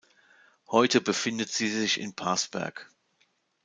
Heute 0.71 0.99
befindet 0.99 1.49
sie 1.49 1.67
sich 1.69 1.99
in 1.99 2.15
Parsberg. 2.15 2.89